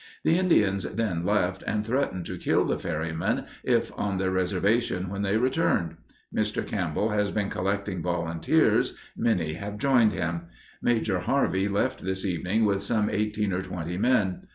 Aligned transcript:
The 0.23 0.39
Indians 0.39 0.81
then 0.83 1.23
left, 1.27 1.63
and 1.67 1.85
threatened 1.85 2.25
to 2.25 2.39
kill 2.39 2.65
the 2.65 2.79
ferrymen 2.79 3.45
if 3.63 3.91
on 3.95 4.17
their 4.17 4.31
reservation 4.31 5.09
when 5.09 5.21
they 5.21 5.37
returned. 5.37 5.95
Mr. 6.35 6.65
Campbell 6.65 7.09
has 7.09 7.29
been 7.29 7.51
collecting 7.51 8.01
volunteers, 8.01 8.95
many 9.15 9.53
have 9.53 9.77
joined 9.77 10.13
him. 10.13 10.45
Major 10.81 11.19
Harvey 11.19 11.67
left 11.67 12.03
this 12.03 12.25
evening 12.25 12.65
with 12.65 12.81
some 12.81 13.11
eighteen 13.11 13.53
or 13.53 13.61
twenty 13.61 13.95
men. 13.99 14.39